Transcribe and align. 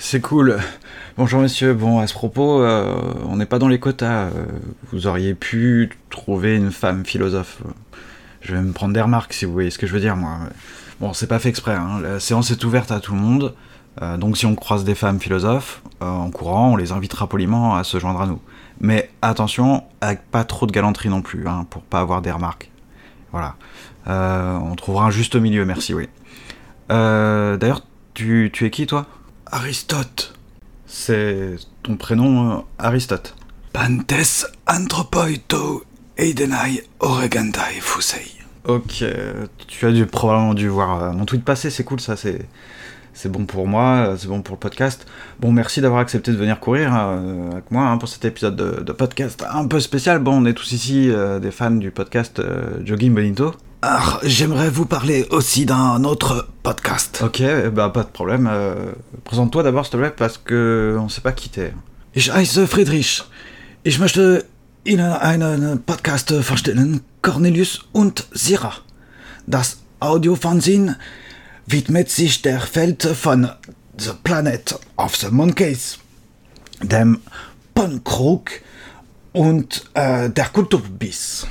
C'est 0.00 0.20
cool. 0.20 0.58
Bonjour 1.16 1.40
monsieur, 1.40 1.74
bon 1.74 1.98
à 1.98 2.06
ce 2.06 2.14
propos, 2.14 2.62
euh, 2.62 2.94
on 3.28 3.36
n'est 3.36 3.46
pas 3.46 3.58
dans 3.58 3.66
les 3.66 3.80
quotas. 3.80 4.26
euh, 4.26 4.30
vous 4.92 5.08
auriez 5.08 5.34
pu 5.34 5.90
trouver 6.08 6.54
une 6.56 6.70
femme 6.70 7.04
philosophe. 7.04 7.62
Je 8.40 8.54
vais 8.54 8.62
me 8.62 8.72
prendre 8.72 8.94
des 8.94 9.00
remarques 9.00 9.32
si 9.32 9.44
vous 9.44 9.52
voyez 9.52 9.70
ce 9.70 9.78
que 9.78 9.88
je 9.88 9.92
veux 9.92 10.00
dire 10.00 10.16
moi. 10.16 10.38
Bon, 11.00 11.12
c'est 11.12 11.26
pas 11.26 11.40
fait 11.40 11.48
exprès, 11.48 11.74
hein. 11.74 12.00
la 12.00 12.20
séance 12.20 12.50
est 12.52 12.62
ouverte 12.64 12.92
à 12.92 13.00
tout 13.00 13.12
le 13.12 13.18
monde. 13.18 13.54
euh, 14.00 14.16
donc 14.16 14.36
si 14.36 14.46
on 14.46 14.54
croise 14.54 14.84
des 14.84 14.94
femmes 14.94 15.18
philosophes, 15.18 15.82
en 16.00 16.30
courant, 16.30 16.72
on 16.72 16.76
les 16.76 16.92
invitera 16.92 17.26
poliment 17.26 17.74
à 17.74 17.82
se 17.82 17.98
joindre 17.98 18.20
à 18.20 18.26
nous. 18.26 18.40
Mais 18.80 19.10
attention, 19.20 19.82
avec 20.00 20.22
pas 20.30 20.44
trop 20.44 20.66
de 20.66 20.72
galanterie 20.72 21.08
non 21.08 21.22
plus, 21.22 21.48
hein, 21.48 21.66
pour 21.70 21.82
pas 21.82 21.98
avoir 21.98 22.22
des 22.22 22.30
remarques. 22.30 22.70
Voilà. 23.32 23.56
On 24.06 24.74
trouvera 24.76 25.06
un 25.06 25.10
juste 25.10 25.34
milieu, 25.34 25.64
merci, 25.64 25.92
oui. 25.92 26.08
D'ailleurs, 26.88 27.82
tu 28.14 28.52
es 28.60 28.70
qui 28.70 28.86
toi? 28.86 29.06
Aristote. 29.50 30.34
C'est 30.86 31.56
ton 31.82 31.96
prénom 31.96 32.50
euh, 32.50 32.60
Aristote. 32.78 33.34
Pantes 33.72 34.46
anthropoito 34.66 35.84
eidenai 36.16 36.82
oregandai 37.00 37.80
fusei. 37.80 38.38
Ok, 38.64 39.04
tu 39.66 39.86
as 39.86 39.92
dû, 39.92 40.04
probablement 40.06 40.54
dû 40.54 40.68
voir 40.68 41.02
euh, 41.02 41.12
mon 41.12 41.24
tweet 41.24 41.44
passer, 41.44 41.70
c'est 41.70 41.84
cool 41.84 42.00
ça, 42.00 42.16
c'est 42.16 42.46
c'est 43.14 43.30
bon 43.30 43.46
pour 43.46 43.66
moi, 43.66 44.08
euh, 44.08 44.16
c'est 44.18 44.28
bon 44.28 44.42
pour 44.42 44.56
le 44.56 44.60
podcast. 44.60 45.06
Bon, 45.40 45.52
merci 45.52 45.80
d'avoir 45.80 46.00
accepté 46.00 46.32
de 46.32 46.36
venir 46.36 46.60
courir 46.60 46.94
euh, 46.94 47.50
avec 47.52 47.70
moi 47.70 47.84
hein, 47.84 47.98
pour 47.98 48.08
cet 48.08 48.24
épisode 48.24 48.56
de, 48.56 48.82
de 48.82 48.92
podcast 48.92 49.44
un 49.50 49.66
peu 49.66 49.80
spécial. 49.80 50.18
Bon, 50.18 50.42
on 50.42 50.44
est 50.44 50.52
tous 50.52 50.72
ici 50.72 51.10
des 51.40 51.50
fans 51.50 51.70
du 51.70 51.90
podcast 51.90 52.42
Jogging 52.84 53.14
Bonito. 53.14 53.54
Ah, 53.80 54.18
j'aimerais 54.24 54.70
vous 54.70 54.86
parler 54.86 55.26
aussi 55.30 55.64
d'un 55.64 56.02
autre 56.02 56.48
podcast. 56.64 57.22
Ok, 57.24 57.42
bah 57.72 57.90
pas 57.90 58.02
de 58.02 58.08
problème. 58.08 58.48
euh, 58.50 58.92
Présente-toi 59.24 59.62
d'abord, 59.62 59.84
s'il 59.84 59.92
te 59.92 59.96
plaît, 59.98 60.10
parce 60.16 60.36
que 60.36 60.96
on 60.98 61.08
sait 61.08 61.20
pas 61.20 61.32
qui 61.32 61.48
t'es. 61.48 61.72
Ich 62.14 62.28
heiße 62.30 62.66
Friedrich. 62.66 63.22
Ich 63.84 64.00
möchte 64.00 64.44
Ihnen 64.84 65.12
einen 65.12 65.80
Podcast 65.80 66.40
vorstellen, 66.42 67.02
Cornelius 67.22 67.80
und 67.92 68.26
Sira. 68.32 68.72
Das 69.46 69.78
Audiofernsehen 70.00 70.96
widmet 71.66 72.10
sich 72.10 72.42
der 72.42 72.60
Welt 72.74 73.04
von 73.04 73.48
The 73.96 74.10
Planet 74.24 74.76
of 74.96 75.14
the 75.16 75.28
Monkeys, 75.30 75.98
dem 76.82 77.20
Punkrock 77.74 78.50
und 79.32 79.84
äh, 79.94 80.28
der 80.30 80.46
Kulturbiss. 80.46 81.46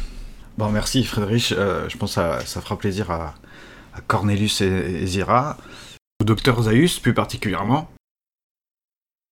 Bon, 0.57 0.69
merci 0.71 1.03
Frédéric. 1.03 1.53
Euh, 1.55 1.87
je 1.87 1.97
pense 1.97 2.15
que 2.15 2.45
ça, 2.45 2.61
fera 2.61 2.77
plaisir 2.77 3.11
à, 3.11 3.35
Cornelius 4.07 4.61
et, 4.61 5.05
Zira, 5.05 5.55
au 6.19 6.25
docteur 6.25 6.59
Zaius 6.63 6.99
plus 6.99 7.13
particulièrement. 7.13 7.91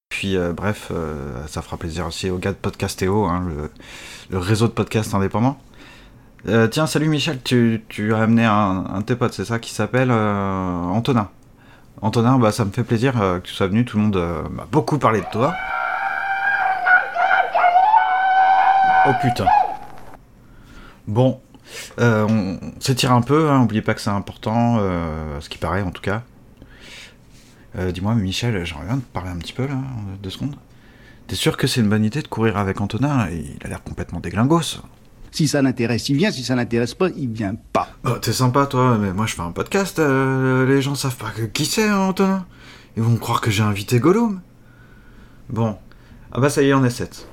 Puis 0.09 0.37
euh, 0.37 0.53
bref, 0.53 0.89
euh, 0.91 1.45
ça 1.47 1.63
fera 1.63 1.77
plaisir 1.77 2.05
aussi 2.05 2.29
aux 2.29 2.37
gars 2.37 2.51
de 2.51 2.57
Podcastéo, 2.57 3.25
hein, 3.25 3.43
le, 4.29 4.37
réseau 4.37 4.67
de 4.67 4.73
podcasts 4.73 5.15
indépendants. 5.15 5.57
Tiens, 6.69 6.85
salut 6.85 7.07
Michel, 7.07 7.41
tu, 7.41 7.81
as 8.13 8.21
amené 8.21 8.45
un, 8.45 8.85
un 8.87 8.99
de 8.99 9.05
tes 9.05 9.15
potes, 9.15 9.33
c'est 9.33 9.45
ça, 9.45 9.57
qui 9.57 9.71
s'appelle 9.71 10.11
Antonin. 10.11 11.31
Antonin, 12.03 12.37
bah, 12.37 12.51
ça 12.51 12.65
me 12.65 12.71
fait 12.71 12.83
plaisir 12.83 13.13
que 13.13 13.39
tu 13.39 13.51
sois 13.51 13.65
venu, 13.65 13.83
tout 13.83 13.97
le 13.97 14.03
monde 14.03 14.47
m'a 14.51 14.65
beaucoup 14.71 14.99
parlé 14.99 15.21
de 15.21 15.27
toi. 15.31 15.55
Oh 19.07 19.11
putain. 19.23 19.47
Bon, 21.07 21.39
euh, 21.99 22.25
on, 22.29 22.59
on 22.61 22.81
s'étire 22.81 23.11
un 23.11 23.21
peu, 23.21 23.49
hein, 23.49 23.61
oubliez 23.61 23.81
pas 23.81 23.93
que 23.93 24.01
c'est 24.01 24.09
important, 24.09 24.77
euh, 24.79 25.39
ce 25.41 25.49
qui 25.49 25.57
paraît 25.57 25.81
en 25.81 25.91
tout 25.91 26.01
cas. 26.01 26.23
Euh, 27.77 27.91
Dis-moi, 27.91 28.15
Michel, 28.15 28.65
j'aimerais 28.65 28.85
bien 28.85 28.97
te 28.97 29.03
parler 29.13 29.29
un 29.29 29.37
petit 29.37 29.53
peu 29.53 29.65
là, 29.67 29.75
deux 30.23 30.29
secondes. 30.29 30.55
T'es 31.27 31.35
sûr 31.35 31.57
que 31.57 31.67
c'est 31.67 31.81
une 31.81 31.89
bonne 31.89 32.05
idée 32.05 32.21
de 32.21 32.27
courir 32.27 32.57
avec 32.57 32.79
Antonin? 32.81 33.27
Il 33.31 33.57
a 33.63 33.67
l'air 33.67 33.83
complètement 33.83 34.19
déglingos. 34.19 34.81
Si 35.31 35.47
ça 35.47 35.61
l'intéresse, 35.61 36.07
il 36.09 36.15
vient. 36.15 36.31
Si 36.31 36.43
ça 36.43 36.55
l'intéresse 36.55 36.93
pas, 36.93 37.09
il 37.09 37.29
vient 37.29 37.55
pas. 37.73 37.89
Oh, 38.05 38.11
t'es 38.21 38.31
sympa 38.31 38.67
toi, 38.67 38.97
mais 38.97 39.11
moi 39.11 39.25
je 39.25 39.33
fais 39.35 39.41
un 39.41 39.51
podcast, 39.51 39.99
les 39.99 40.81
gens 40.81 40.95
savent 40.95 41.17
pas 41.17 41.31
que- 41.31 41.41
qui 41.45 41.65
c'est 41.65 41.87
hein, 41.89 41.97
Antonin? 41.97 42.45
Ils 42.95 43.03
vont 43.03 43.17
croire 43.17 43.41
que 43.41 43.51
j'ai 43.51 43.63
invité 43.63 43.99
Gollum. 43.99 44.39
Bon, 45.49 45.77
ah 46.31 46.39
bah 46.39 46.49
ça 46.49 46.61
y 46.61 46.69
est, 46.69 46.73
on 46.73 46.85
est 46.85 46.89
7. 46.89 47.27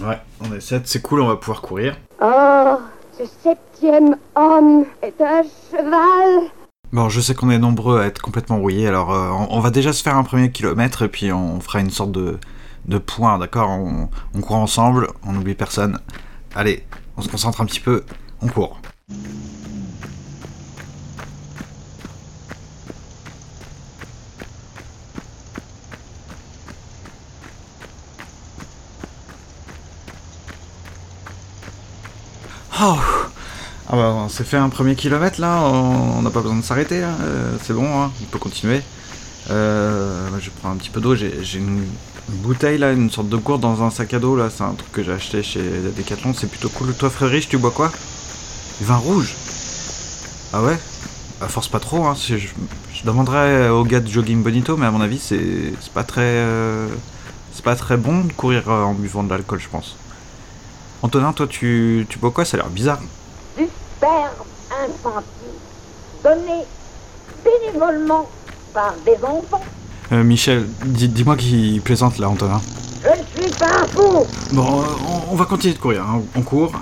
Ouais, 0.00 0.18
on 0.40 0.52
est 0.52 0.60
7, 0.60 0.86
c'est 0.86 1.02
cool, 1.02 1.20
on 1.20 1.28
va 1.28 1.36
pouvoir 1.36 1.60
courir. 1.60 1.96
Oh, 2.20 2.78
ce 3.18 3.24
septième 3.42 4.16
homme 4.34 4.84
est 5.02 5.20
un 5.20 5.42
cheval. 5.42 6.50
Bon, 6.92 7.08
je 7.08 7.20
sais 7.20 7.34
qu'on 7.34 7.50
est 7.50 7.58
nombreux 7.58 8.00
à 8.00 8.06
être 8.06 8.20
complètement 8.20 8.58
rouillés, 8.58 8.86
alors 8.88 9.12
euh, 9.12 9.28
on, 9.30 9.56
on 9.56 9.60
va 9.60 9.70
déjà 9.70 9.92
se 9.92 10.02
faire 10.02 10.16
un 10.16 10.24
premier 10.24 10.50
kilomètre 10.50 11.02
et 11.02 11.08
puis 11.08 11.32
on 11.32 11.60
fera 11.60 11.80
une 11.80 11.90
sorte 11.90 12.12
de, 12.12 12.38
de 12.86 12.98
point, 12.98 13.38
d'accord? 13.38 13.70
On, 13.70 14.08
on 14.34 14.40
court 14.40 14.56
ensemble, 14.56 15.08
on 15.26 15.32
n'oublie 15.32 15.54
personne. 15.54 15.98
Allez, 16.54 16.84
on 17.16 17.22
se 17.22 17.28
concentre 17.28 17.60
un 17.60 17.66
petit 17.66 17.80
peu, 17.80 18.04
on 18.42 18.48
court. 18.48 18.78
Ah 32.86 33.92
bah 33.92 34.12
on 34.14 34.28
s'est 34.28 34.44
fait 34.44 34.58
un 34.58 34.68
premier 34.68 34.94
kilomètre 34.94 35.40
là, 35.40 35.62
on 35.62 36.20
n'a 36.20 36.28
pas 36.28 36.42
besoin 36.42 36.56
de 36.56 36.62
s'arrêter, 36.62 37.02
hein, 37.02 37.16
euh, 37.22 37.56
c'est 37.62 37.72
bon, 37.72 37.86
hein, 37.86 38.10
on 38.20 38.24
peut 38.26 38.38
continuer. 38.38 38.82
Euh, 39.50 40.28
je 40.38 40.50
prends 40.50 40.70
un 40.70 40.76
petit 40.76 40.90
peu 40.90 41.00
d'eau, 41.00 41.14
j'ai 41.14 41.32
une, 41.54 41.86
bouteille 42.28 42.76
là, 42.76 42.92
une 42.92 43.10
sorte 43.10 43.30
de 43.30 43.36
gourde 43.36 43.62
dans 43.62 43.82
un 43.82 43.90
sac 43.90 44.12
à 44.12 44.18
dos 44.18 44.36
là, 44.36 44.50
c'est 44.50 44.64
un 44.64 44.74
truc 44.74 44.92
que 44.92 45.02
j'ai 45.02 45.12
acheté 45.12 45.42
chez 45.42 45.62
Decathlon, 45.96 46.34
c'est 46.34 46.46
plutôt 46.46 46.68
cool. 46.70 46.94
Toi 46.94 47.08
Frédéric, 47.08 47.48
tu 47.48 47.56
bois 47.56 47.70
quoi? 47.70 47.90
Vin 48.82 48.96
rouge. 48.96 49.34
Ah 50.52 50.62
ouais? 50.62 50.78
À 51.40 51.48
force 51.48 51.68
pas 51.68 51.80
trop, 51.80 52.04
hein, 52.04 52.14
je, 52.18 52.36
je 52.36 53.02
demanderais 53.04 53.70
au 53.70 53.84
gars 53.84 54.00
de 54.00 54.10
Jogging 54.10 54.42
Bonito, 54.42 54.76
mais 54.76 54.86
à 54.86 54.90
mon 54.90 55.00
avis 55.00 55.18
c'est 55.18 55.72
pas 55.94 56.04
très... 56.04 56.20
euh, 56.22 56.88
c'est 57.54 57.64
pas 57.64 57.76
très 57.76 57.96
bon 57.96 58.24
de 58.24 58.32
courir 58.32 58.68
en 58.68 58.92
buvant 58.92 59.22
de 59.22 59.30
l'alcool 59.30 59.60
je 59.60 59.68
pense. 59.68 59.96
Antonin, 61.04 61.34
toi 61.34 61.46
tu, 61.46 62.06
tu 62.08 62.18
bois 62.18 62.30
quoi? 62.30 62.46
Ça 62.46 62.56
a 62.56 62.60
l'air 62.60 62.70
bizarre. 62.70 62.98
Du 63.58 63.64
sperme 63.96 64.46
infantile, 64.70 65.58
donné 66.24 66.64
bénévolement 67.44 68.26
par 68.72 68.94
des 69.04 69.22
enfants. 69.22 69.60
Euh, 70.12 70.24
Michel, 70.24 70.66
dis- 70.86 71.08
dis-moi 71.08 71.36
qui 71.36 71.82
plaisante 71.84 72.16
là, 72.18 72.30
Antonin. 72.30 72.58
Je 73.02 73.10
ne 73.10 73.44
suis 73.44 73.54
pas 73.58 73.82
un 73.82 73.86
fou. 73.86 74.24
Bon, 74.54 74.82
on, 75.28 75.32
on 75.32 75.36
va 75.36 75.44
continuer 75.44 75.74
de 75.74 75.78
courir, 75.78 76.04
hein, 76.04 76.22
on 76.34 76.40
court. 76.40 76.72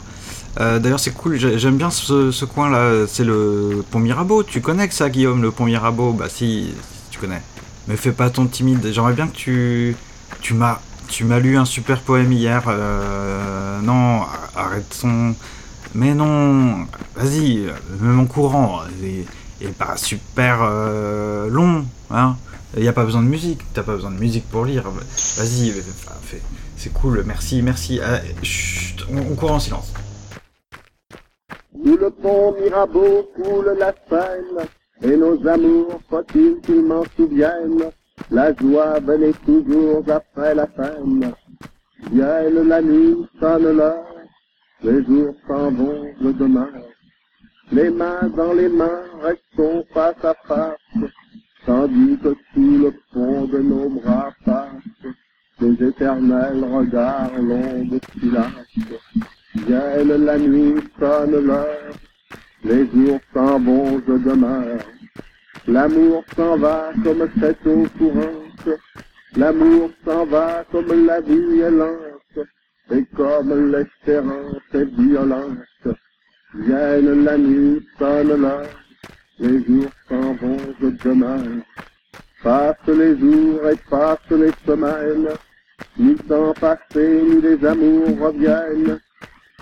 Euh, 0.60 0.78
D'ailleurs, 0.78 1.00
c'est 1.00 1.10
cool, 1.12 1.36
j'ai- 1.36 1.58
j'aime 1.58 1.76
bien 1.76 1.90
ce, 1.90 2.30
ce 2.30 2.44
coin 2.44 2.70
là, 2.70 3.06
c'est 3.08 3.24
le 3.24 3.84
pont 3.90 3.98
Mirabeau. 3.98 4.44
Tu 4.44 4.60
connais 4.60 4.86
que 4.86 4.94
ça, 4.94 5.10
Guillaume, 5.10 5.42
le 5.42 5.50
pont 5.50 5.64
Mirabeau? 5.64 6.12
Bah, 6.12 6.26
si, 6.28 6.66
si 6.66 7.10
tu 7.10 7.18
connais. 7.18 7.42
Mais 7.88 7.96
fais 7.96 8.12
pas 8.12 8.30
ton 8.30 8.46
timide, 8.46 8.86
j'aimerais 8.92 9.14
bien 9.14 9.26
que 9.26 9.34
tu. 9.34 9.96
Tu 10.40 10.54
m'as. 10.54 10.78
Tu 11.12 11.24
m'as 11.24 11.40
lu 11.40 11.58
un 11.58 11.66
super 11.66 12.00
poème 12.00 12.32
hier. 12.32 12.62
Euh, 12.68 13.80
non, 13.82 14.22
arrête 14.56 14.94
son. 14.94 15.34
Mais 15.94 16.14
non, 16.14 16.86
vas-y, 17.14 17.66
même 18.00 18.18
en 18.18 18.24
courant. 18.24 18.80
Et, 19.04 19.26
pas 19.78 19.98
super 19.98 20.60
euh, 20.62 21.48
long, 21.50 21.84
hein. 22.10 22.36
Y 22.78 22.88
a 22.88 22.94
pas 22.94 23.04
besoin 23.04 23.22
de 23.22 23.28
musique, 23.28 23.60
t'as 23.74 23.82
pas 23.82 23.94
besoin 23.94 24.10
de 24.10 24.18
musique 24.18 24.48
pour 24.48 24.64
lire. 24.64 24.84
Vas-y, 25.36 25.74
c'est 26.78 26.92
cool, 26.94 27.22
merci, 27.26 27.60
merci. 27.60 28.00
Ah, 28.02 28.20
chut, 28.42 29.04
on, 29.10 29.34
court 29.34 29.52
en 29.52 29.60
silence. 29.60 29.92
Le 31.84 32.08
pont 32.08 32.54
Mirabeau 32.58 33.28
coule 33.36 33.76
la 33.78 33.92
Seine, 34.08 34.66
et 35.02 35.16
nos 35.18 35.46
amours, 35.46 36.00
faut-il 36.08 36.58
qu'ils 36.62 36.86
m'en 36.86 37.04
souviennent, 37.14 37.92
la 38.32 38.54
joie 38.54 38.98
venait 39.00 39.34
toujours 39.44 40.04
après 40.10 40.54
la 40.54 40.66
peine. 40.66 41.32
Vienne 42.10 42.66
la 42.66 42.80
nuit, 42.80 43.16
sonne 43.38 43.76
l'heure, 43.76 44.16
les 44.82 45.04
jours 45.04 45.34
s'en 45.46 45.70
vont, 45.70 46.06
le 46.20 46.32
demain. 46.32 46.72
Les 47.70 47.90
mains 47.90 48.28
dans 48.36 48.52
les 48.54 48.68
mains, 48.68 49.04
restons 49.22 49.84
face 49.94 50.24
à 50.24 50.34
face, 50.48 51.10
tandis 51.66 52.18
que 52.18 52.34
sous 52.52 52.78
le 52.78 52.92
pont 53.12 53.44
de 53.44 53.58
nos 53.58 53.88
bras 53.88 54.32
passent 54.44 55.14
les 55.60 55.88
éternels 55.88 56.64
regards 56.64 57.38
longs 57.38 57.84
de 57.84 58.00
silence. 58.18 58.76
Vienne 59.54 60.24
la 60.24 60.38
nuit, 60.38 60.74
sonne 60.98 61.38
l'heure, 61.46 61.94
les 62.64 62.86
jours 62.90 63.20
s'en 63.32 63.60
vont, 63.60 64.02
je 64.06 64.14
demeure. 64.14 64.80
L'amour 65.68 66.24
s'en 66.34 66.56
va 66.56 66.90
comme 67.04 67.28
cette 67.38 67.64
eau 67.66 67.86
courante, 67.96 68.80
l'amour 69.36 69.90
s'en 70.04 70.26
va 70.26 70.64
comme 70.72 71.06
la 71.06 71.20
vie 71.20 71.60
est 71.60 71.70
lente, 71.70 72.48
et 72.90 73.04
comme 73.16 73.70
l'espérance 73.70 74.56
est 74.74 74.90
violente. 74.98 75.58
Vienne 76.54 77.24
la 77.24 77.38
nuit, 77.38 77.80
sonne 77.96 78.40
l'heure, 78.40 78.68
les 79.38 79.64
jours 79.64 79.90
s'en 80.08 80.34
vont, 80.34 80.58
je 80.80 80.86
demeure. 81.08 81.62
Passent 82.42 82.88
les 82.88 83.16
jours 83.18 83.68
et 83.68 83.76
passent 83.88 84.18
les 84.30 84.52
semaines, 84.66 85.28
ni 85.96 86.16
temps 86.16 86.54
passé, 86.54 87.22
ni 87.22 87.40
les 87.40 87.64
amours 87.64 88.18
reviennent. 88.18 88.98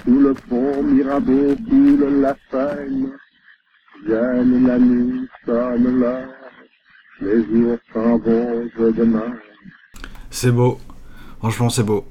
Sous 0.03 0.19
le 0.19 0.33
pont 0.49 0.83
Mirabeau 0.83 1.55
coule 1.69 2.21
la 2.23 2.35
Seine. 2.51 3.13
Vienne 4.07 4.67
la 4.67 4.79
nuit, 4.79 5.29
l'heure, 5.47 6.29
les 7.21 7.45
jours 7.45 7.79
s'en 7.93 8.19
vont, 8.19 8.69
je 8.77 8.91
demeure. 8.93 9.33
C'est 10.31 10.51
beau. 10.53 10.79
Franchement, 11.39 11.69
c'est 11.71 11.83
beau. 11.83 12.07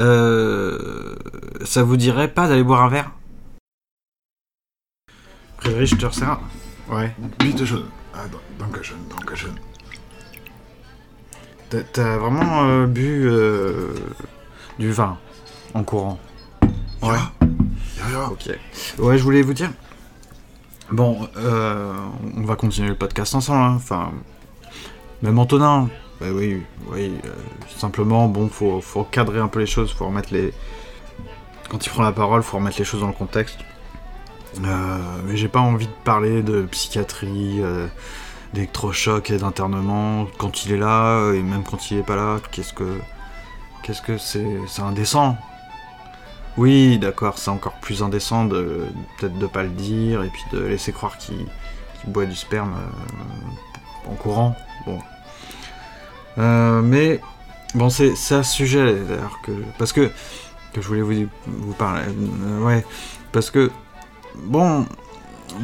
Euh, 0.00 1.16
ça 1.64 1.82
vous 1.82 1.96
dirait 1.96 2.28
pas 2.28 2.48
d'aller 2.48 2.64
boire 2.64 2.82
un 2.82 2.88
verre? 2.88 3.12
Frédéric, 5.58 5.88
je 5.90 5.96
te 5.96 6.06
resserre 6.06 6.40
Ouais. 6.90 7.14
Bitte 7.38 7.64
schön. 7.64 7.84
Ah, 8.14 8.24
danke 8.58 8.82
schön, 8.82 8.96
danke 9.08 9.34
schön. 9.36 9.54
T'as- 11.70 11.84
T'as 11.92 12.16
vraiment 12.18 12.64
euh, 12.64 12.86
bu 12.86 13.26
euh, 13.28 13.94
du 14.78 14.90
vin 14.90 15.18
en 15.74 15.84
courant? 15.84 16.18
Ouais. 17.02 17.18
Ok. 18.30 18.58
Ouais, 18.98 19.16
je 19.18 19.22
voulais 19.22 19.42
vous 19.42 19.54
dire. 19.54 19.70
Bon, 20.90 21.28
euh, 21.36 21.92
on 22.36 22.42
va 22.42 22.56
continuer 22.56 22.88
le 22.88 22.94
podcast 22.96 23.34
ensemble. 23.34 23.62
hein. 23.62 23.74
Enfin, 23.76 24.12
même 25.22 25.38
Antonin. 25.38 25.88
Bah 26.20 26.26
oui, 26.32 26.62
oui. 26.90 27.12
euh, 27.24 27.28
simplement, 27.76 28.28
bon, 28.28 28.48
faut, 28.48 28.80
faut 28.80 29.04
cadrer 29.04 29.40
un 29.40 29.48
peu 29.48 29.60
les 29.60 29.66
choses. 29.66 29.92
Faut 29.92 30.06
remettre 30.06 30.32
les. 30.32 30.52
Quand 31.70 31.84
il 31.84 31.88
prend 31.90 32.02
la 32.02 32.12
parole, 32.12 32.42
faut 32.42 32.58
remettre 32.58 32.78
les 32.78 32.84
choses 32.84 33.00
dans 33.00 33.06
le 33.06 33.12
contexte. 33.14 33.58
Euh, 34.64 34.98
mais 35.24 35.36
j'ai 35.36 35.48
pas 35.48 35.60
envie 35.60 35.86
de 35.86 35.92
parler 36.04 36.42
de 36.42 36.62
psychiatrie, 36.62 37.62
d'électrochoc 38.52 39.30
et 39.30 39.38
d'internement 39.38 40.26
quand 40.36 40.66
il 40.66 40.72
est 40.72 40.76
là 40.78 41.32
et 41.32 41.40
même 41.42 41.62
quand 41.64 41.90
il 41.90 41.98
est 41.98 42.02
pas 42.02 42.16
là. 42.16 42.36
Qu'est-ce 42.50 42.74
que. 42.74 42.98
Qu'est-ce 43.82 44.02
que 44.02 44.18
c'est. 44.18 44.58
C'est 44.68 44.82
indécent. 44.82 45.38
Oui, 46.58 46.98
d'accord, 46.98 47.38
c'est 47.38 47.50
encore 47.50 47.74
plus 47.74 48.02
indécent 48.02 48.44
de 48.44 48.86
peut-être 49.18 49.38
de 49.38 49.46
pas 49.46 49.62
le 49.62 49.70
dire 49.70 50.22
et 50.22 50.28
puis 50.28 50.42
de 50.52 50.58
laisser 50.58 50.92
croire 50.92 51.16
qu'il 51.16 51.46
boit 52.06 52.26
du 52.26 52.36
sperme 52.36 52.74
euh, 52.74 54.10
en 54.10 54.14
courant. 54.14 54.54
Euh, 56.38 56.82
mais 56.82 57.20
bon, 57.74 57.88
c'est 57.88 58.14
ce 58.16 58.42
sujet 58.42 58.94
d'ailleurs 59.08 59.38
que 59.42 59.52
parce 59.78 59.92
que 59.92 60.10
que 60.72 60.80
je 60.80 60.88
voulais 60.88 61.02
vous 61.02 61.28
vous 61.46 61.74
parler. 61.74 62.02
Euh, 62.08 62.60
ouais, 62.60 62.84
parce 63.32 63.50
que 63.50 63.70
bon, 64.36 64.86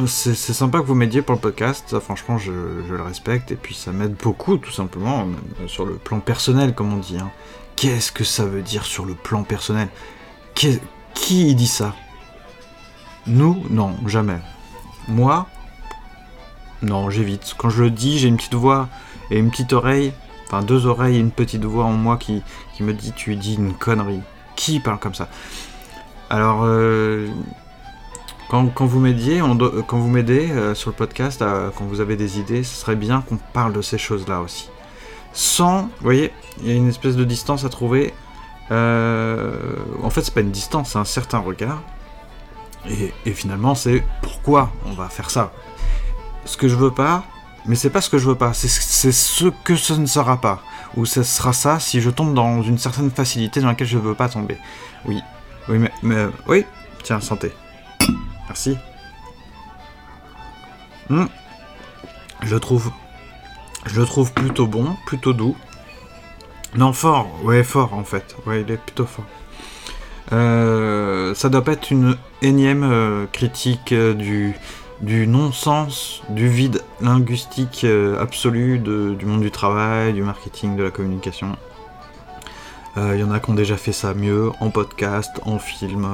c'est 0.07 0.35
sympa 0.35 0.81
que 0.81 0.85
vous 0.85 0.95
m'aidiez 0.95 1.23
pour 1.23 1.35
le 1.35 1.41
podcast. 1.41 1.85
Ça, 1.89 2.01
franchement, 2.01 2.39
je, 2.39 2.53
le 2.53 3.03
respecte 3.03 3.51
et 3.53 3.57
puis 3.57 3.75
ça 3.75 3.93
m'aide 3.93 4.15
beaucoup, 4.15 4.59
tout 4.59 4.73
simplement, 4.73 5.27
sur 5.67 5.87
le 5.87 5.95
plan 5.95 6.21
personnel, 6.21 6.75
comme 6.75 6.93
on 6.93 6.99
dit. 6.99 7.19
hein. 7.19 7.31
Qu'est-ce 7.77 8.11
que 8.13 8.25
ça 8.25 8.45
veut 8.45 8.63
dire 8.63 8.85
sur 8.85 9.05
le 9.05 9.15
plan 9.15 9.45
personnel? 9.45 9.89
Qui, 11.15 11.55
dit 11.55 11.67
ça? 11.67 11.95
Nous? 13.27 13.65
Non, 13.71 13.95
jamais. 14.07 14.39
Moi? 15.07 15.47
Non, 16.83 17.11
j'évite. 17.11 17.55
Quand 17.57 17.71
je 17.71 17.85
le 17.85 17.91
dis, 17.91 18.19
j'ai 18.19 18.29
une 18.29 18.37
petite 18.37 18.55
voix 18.55 18.89
et 19.31 19.39
une 19.39 19.51
petite 19.51 19.73
oreille, 19.73 20.13
enfin 20.47 20.63
deux 20.63 20.87
oreilles 20.87 21.17
et 21.17 21.21
une 21.21 21.31
petite 21.31 21.65
voix 21.65 21.85
en 21.85 21.93
moi 21.93 22.17
qui, 22.17 22.43
qui 22.75 22.83
me 22.83 22.93
dit 22.93 23.13
tu 23.13 23.37
dis 23.37 23.55
une 23.55 23.75
connerie. 23.75 24.21
Qui 24.57 24.81
parle 24.81 24.99
comme 24.99 25.15
ça? 25.15 25.29
Alors, 26.31 26.63
euh, 26.65 27.29
quand, 28.51 28.67
quand 28.67 28.87
vous 28.87 28.99
m'aidez 28.99 29.41
euh, 30.51 30.75
sur 30.75 30.91
le 30.91 30.97
podcast, 30.97 31.43
euh, 31.43 31.71
quand 31.77 31.85
vous 31.85 32.01
avez 32.01 32.17
des 32.17 32.41
idées, 32.41 32.65
ce 32.65 32.75
serait 32.75 32.97
bien 32.97 33.21
qu'on 33.21 33.37
parle 33.37 33.73
de 33.73 33.83
ces 33.83 33.99
choses-là 33.99 34.41
aussi. 34.41 34.69
Sans, 35.33 35.83
vous 35.83 35.89
voyez, 36.01 36.33
il 36.61 36.69
y 36.69 36.73
a 36.73 36.75
une 36.75 36.89
espèce 36.89 37.15
de 37.15 37.25
distance 37.25 37.65
à 37.65 37.69
trouver 37.69 38.13
euh, 38.13 38.28
en 38.71 40.11
fait, 40.11 40.23
c'est 40.23 40.35
pas 40.35 40.41
une 40.41 40.51
distance, 40.51 40.91
c'est 40.91 40.99
un 40.99 41.05
certain 41.05 41.39
regard. 41.39 41.83
Et, 43.27 43.33
finalement, 43.33 43.75
c'est 43.75 44.03
pourquoi 44.23 44.71
on 44.87 44.93
va 44.93 45.09
faire 45.09 45.31
ça. 45.31 45.53
Ce 46.45 46.57
que 46.57 46.69
je 46.69 46.77
veux 46.77 46.91
pas, 46.91 47.25
mais 47.67 47.75
c'est 47.75 47.91
pas 47.91 48.01
ce 48.01 48.09
que 48.09 48.19
je 48.19 48.27
veux 48.27 48.35
pas, 48.35 48.55
c'est 48.55 48.69
ce 48.69 49.51
que 49.65 49.77
ce 49.77 49.93
ne 49.93 50.07
sera 50.07 50.41
pas. 50.41 50.63
Ou 50.97 51.05
ce 51.05 51.23
sera 51.23 51.53
ça 51.53 51.81
si 51.81 52.01
je 52.01 52.09
tombe 52.09 52.35
dans 52.35 52.63
une 52.63 52.79
certaine 52.79 53.11
facilité 53.11 53.61
dans 53.61 53.69
laquelle 53.69 53.87
je 53.87 53.99
veux 53.99 54.15
pas 54.15 54.29
tomber. 54.29 54.57
Oui, 55.05 55.23
oui, 55.69 55.79
mais, 56.03 56.27
oui, 56.47 56.65
tiens, 57.03 57.21
santé. 57.21 57.53
Merci. 58.47 58.79
Hmm. 61.11 61.27
Je 62.43 62.55
le 62.55 62.61
trouve 62.61 64.33
plutôt 64.33 64.67
bon, 64.67 64.97
plutôt 65.07 65.33
doux. 65.33 65.57
Non, 66.77 66.93
fort, 66.93 67.29
ouais, 67.45 67.65
fort 67.65 67.95
en 67.95 68.05
fait. 68.05 68.37
Ouais, 68.47 68.63
il 68.63 68.71
est 68.71 68.77
plutôt 68.77 69.07
fort. 69.07 69.25
Euh, 70.33 71.35
ça 71.35 71.49
doit 71.49 71.65
pas 71.65 71.73
être 71.73 71.91
une 71.91 72.17
énième 72.43 72.85
euh, 72.85 73.27
critique 73.33 73.93
euh, 73.93 74.15
du, 75.01 75.27
non-sens, 75.27 76.23
du 76.29 76.49
vide 76.49 76.83
linguistique 77.01 77.83
euh, 77.85 78.21
absolu 78.21 78.79
du 78.79 79.25
monde 79.25 79.41
du 79.41 79.51
travail, 79.51 80.13
du 80.13 80.23
marketing, 80.23 80.77
de 80.77 80.83
la 80.83 80.91
communication. 80.91 81.57
Il 82.97 83.21
y 83.21 83.23
en 83.23 83.31
a 83.31 83.39
qui 83.39 83.49
ont 83.49 83.55
déjà 83.55 83.77
fait 83.77 83.93
ça 83.93 84.13
mieux, 84.13 84.51
en 84.59 84.71
podcast, 84.71 85.41
en 85.45 85.61
film, 85.61 86.05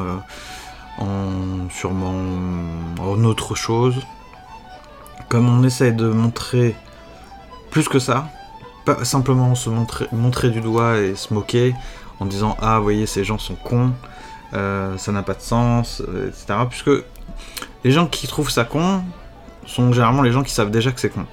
en 0.99 1.71
sûrement 1.71 2.15
en 3.01 3.25
autre 3.25 3.55
chose. 3.55 3.95
Comme 5.31 5.49
on 5.49 5.65
essaye 5.65 5.95
de 5.95 6.07
montrer 6.07 6.77
plus 7.71 7.89
que 7.89 7.99
ça, 7.99 8.29
pas 8.85 9.05
simplement 9.05 9.55
se 9.55 9.71
montrer, 9.71 10.07
montrer 10.13 10.51
du 10.51 10.61
doigt 10.61 10.99
et 10.99 11.15
se 11.15 11.33
moquer 11.33 11.75
en 12.21 12.27
disant 12.27 12.57
ah 12.61 12.79
vous 12.79 12.85
voyez 12.85 13.07
ces 13.07 13.25
gens 13.25 13.39
sont 13.39 13.55
cons 13.55 13.93
euh, 14.53 14.97
ça 14.99 15.13
n'a 15.13 15.23
pas 15.23 15.35
de 15.35 15.41
sens 15.41 16.03
euh, 16.07 16.29
etc 16.29 16.61
puisque 16.69 16.91
les 17.83 17.91
gens 17.91 18.07
qui 18.07 18.27
trouvent 18.27 18.51
ça 18.51 18.65
con 18.65 19.03
sont 19.67 19.93
généralement 19.93 20.23
les 20.23 20.33
gens 20.33 20.43
qui 20.43 20.53
savent 20.53 20.71
déjà 20.71 20.93
que 20.93 21.01
c'est 21.01 21.11
con. 21.11 21.27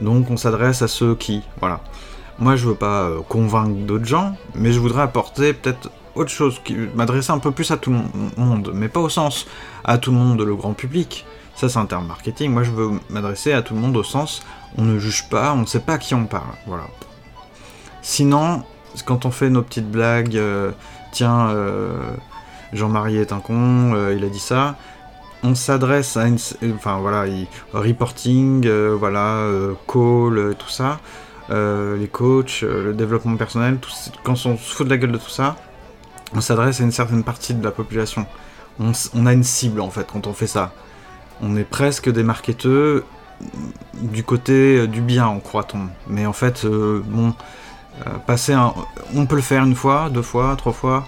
Donc 0.00 0.30
on 0.30 0.36
s'adresse 0.36 0.82
à 0.82 0.88
ceux 0.88 1.14
qui 1.14 1.42
voilà. 1.60 1.80
Moi 2.38 2.56
je 2.56 2.66
veux 2.66 2.74
pas 2.74 3.02
euh, 3.02 3.20
convaincre 3.28 3.86
d'autres 3.86 4.04
gens 4.04 4.34
mais 4.54 4.72
je 4.72 4.80
voudrais 4.80 5.02
apporter 5.02 5.52
peut-être 5.52 5.90
autre 6.14 6.30
chose 6.30 6.60
m'adresser 6.94 7.30
un 7.32 7.38
peu 7.38 7.50
plus 7.50 7.70
à 7.70 7.76
tout 7.76 7.90
le 7.90 7.98
monde 8.36 8.70
mais 8.74 8.88
pas 8.88 9.00
au 9.00 9.08
sens 9.08 9.46
à 9.84 9.98
tout 9.98 10.10
le 10.10 10.18
monde 10.18 10.40
le 10.40 10.54
grand 10.54 10.72
public 10.74 11.24
ça 11.54 11.68
c'est 11.68 11.78
un 11.78 11.86
terme 11.86 12.06
marketing 12.06 12.52
moi 12.52 12.62
je 12.62 12.70
veux 12.70 12.90
m'adresser 13.10 13.52
à 13.52 13.62
tout 13.62 13.74
le 13.74 13.80
monde 13.80 13.96
au 13.96 14.02
sens 14.02 14.42
on 14.78 14.82
ne 14.82 14.98
juge 14.98 15.28
pas, 15.28 15.52
on 15.52 15.58
ne 15.58 15.66
sait 15.66 15.80
pas 15.80 15.94
à 15.94 15.98
qui 15.98 16.14
on 16.14 16.26
parle. 16.26 16.48
Voilà. 16.66 16.84
Sinon, 18.00 18.62
quand 19.04 19.24
on 19.26 19.30
fait 19.30 19.50
nos 19.50 19.62
petites 19.62 19.90
blagues, 19.90 20.36
euh, 20.36 20.72
tiens, 21.12 21.48
euh, 21.50 21.92
Jean-Marie 22.72 23.18
est 23.18 23.32
un 23.32 23.40
con, 23.40 23.92
euh, 23.94 24.14
il 24.16 24.24
a 24.24 24.28
dit 24.28 24.38
ça, 24.38 24.76
on 25.42 25.54
s'adresse 25.54 26.16
à 26.16 26.26
une. 26.26 26.38
Enfin 26.74 26.98
voilà, 27.00 27.26
il- 27.26 27.48
reporting, 27.72 28.68
voilà, 28.98 29.46
call, 29.86 30.54
tout 30.58 30.68
ça, 30.68 31.00
les 31.50 32.08
coachs, 32.10 32.62
le 32.62 32.94
développement 32.94 33.36
personnel, 33.36 33.78
quand 34.24 34.32
on 34.46 34.56
se 34.56 34.74
fout 34.74 34.86
de 34.86 34.90
la 34.90 34.98
gueule 34.98 35.12
de 35.12 35.18
tout 35.18 35.30
ça, 35.30 35.56
on 36.34 36.40
s'adresse 36.40 36.80
à 36.80 36.84
une 36.84 36.92
certaine 36.92 37.24
partie 37.24 37.54
de 37.54 37.64
la 37.64 37.70
population. 37.70 38.26
On, 38.80 39.26
a 39.26 39.32
une 39.32 39.44
cible 39.44 39.80
en 39.80 39.90
fait 39.90 40.06
quand 40.10 40.26
on 40.26 40.32
fait 40.32 40.46
ça. 40.46 40.72
On 41.42 41.56
est 41.56 41.64
presque 41.64 42.10
des 42.10 42.22
marketeurs 42.22 43.02
du 43.94 44.24
côté 44.24 44.78
euh, 44.78 44.86
du 44.86 45.00
bien, 45.00 45.26
en 45.26 45.40
croit-on. 45.40 45.88
Mais 46.08 46.26
en 46.26 46.32
fait, 46.32 46.64
euh, 46.64 47.02
bon, 47.04 47.34
euh, 48.06 48.10
passer. 48.26 48.56
On 49.14 49.26
peut 49.26 49.36
le 49.36 49.42
faire 49.42 49.64
une 49.64 49.74
fois, 49.74 50.08
deux 50.10 50.22
fois, 50.22 50.54
trois 50.56 50.72
fois, 50.72 51.04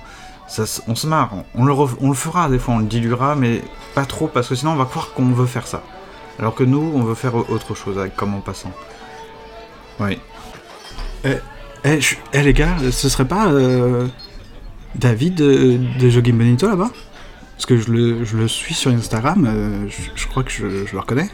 on 0.86 0.94
se 0.94 1.06
marre. 1.06 1.32
On 1.54 1.64
le, 1.64 2.14
fera 2.14 2.48
des 2.48 2.58
fois, 2.58 2.74
on 2.74 2.78
le 2.78 2.86
diluera, 2.86 3.34
mais 3.34 3.62
pas 3.94 4.04
trop, 4.04 4.26
parce 4.26 4.48
que 4.48 4.54
sinon 4.54 4.72
on 4.72 4.76
va 4.76 4.84
croire 4.84 5.12
qu'on 5.14 5.26
veut 5.26 5.46
faire 5.46 5.66
ça. 5.66 5.82
Alors 6.38 6.54
que 6.54 6.64
nous, 6.64 6.92
on 6.94 7.02
veut 7.02 7.14
faire 7.14 7.36
autre 7.36 7.74
chose 7.74 7.98
comme 8.16 8.34
en 8.34 8.40
passant. 8.40 8.72
Oui. 10.00 10.18
Eh, 11.24 11.38
eh, 11.84 12.00
eh, 12.32 12.42
les 12.42 12.52
gars, 12.52 12.76
ce 12.90 13.08
serait 13.08 13.24
pas 13.24 13.48
David 14.96 15.34
de, 15.36 15.78
de 15.98 16.08
Jogging 16.08 16.36
Benito 16.36 16.68
là-bas? 16.68 16.90
Parce 17.56 17.66
que 17.66 17.76
je 17.76 17.90
le, 17.90 18.48
suis 18.48 18.74
sur 18.74 18.90
Instagram, 18.90 19.46
euh, 19.48 19.86
je, 20.16 20.26
crois 20.26 20.42
que 20.42 20.50
je, 20.50 20.86
je 20.86 20.92
le 20.92 20.98
reconnais. 20.98 21.28